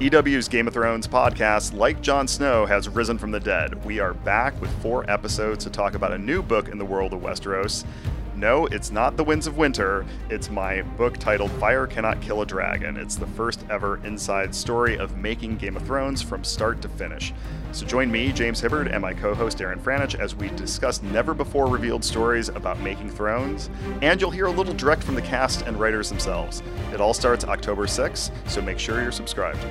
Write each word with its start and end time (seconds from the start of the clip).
EW's 0.00 0.48
Game 0.48 0.66
of 0.66 0.74
Thrones 0.74 1.06
podcast, 1.06 1.72
like 1.72 2.02
Jon 2.02 2.26
Snow, 2.26 2.66
has 2.66 2.88
risen 2.88 3.16
from 3.16 3.30
the 3.30 3.38
dead. 3.38 3.84
We 3.84 4.00
are 4.00 4.12
back 4.12 4.60
with 4.60 4.68
four 4.82 5.08
episodes 5.08 5.62
to 5.62 5.70
talk 5.70 5.94
about 5.94 6.10
a 6.12 6.18
new 6.18 6.42
book 6.42 6.68
in 6.68 6.78
the 6.78 6.84
world 6.84 7.12
of 7.12 7.20
Westeros. 7.20 7.84
No, 8.36 8.66
it's 8.66 8.90
not 8.90 9.16
The 9.16 9.22
Winds 9.22 9.46
of 9.46 9.58
Winter. 9.58 10.04
It's 10.28 10.50
my 10.50 10.82
book 10.82 11.18
titled 11.18 11.52
Fire 11.52 11.86
Cannot 11.86 12.20
Kill 12.20 12.42
a 12.42 12.46
Dragon. 12.46 12.96
It's 12.96 13.14
the 13.14 13.28
first 13.28 13.64
ever 13.70 14.04
inside 14.04 14.52
story 14.52 14.98
of 14.98 15.16
making 15.16 15.58
Game 15.58 15.76
of 15.76 15.84
Thrones 15.84 16.20
from 16.20 16.42
start 16.42 16.82
to 16.82 16.88
finish. 16.88 17.32
So 17.70 17.86
join 17.86 18.10
me, 18.10 18.32
James 18.32 18.60
Hibbard, 18.60 18.88
and 18.88 19.02
my 19.02 19.14
co 19.14 19.34
host 19.34 19.58
Darren 19.58 19.80
Franich 19.80 20.18
as 20.18 20.34
we 20.34 20.48
discuss 20.50 21.00
never 21.00 21.32
before 21.32 21.68
revealed 21.68 22.04
stories 22.04 22.48
about 22.48 22.80
making 22.80 23.10
thrones. 23.10 23.70
And 24.02 24.20
you'll 24.20 24.32
hear 24.32 24.46
a 24.46 24.50
little 24.50 24.74
direct 24.74 25.04
from 25.04 25.14
the 25.14 25.22
cast 25.22 25.62
and 25.62 25.78
writers 25.78 26.08
themselves. 26.08 26.60
It 26.92 27.00
all 27.00 27.14
starts 27.14 27.44
October 27.44 27.86
6th, 27.86 28.32
so 28.48 28.60
make 28.60 28.80
sure 28.80 29.00
you're 29.00 29.12
subscribed. 29.12 29.64